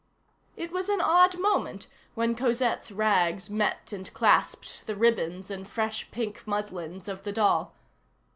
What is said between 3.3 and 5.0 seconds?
met and clasped the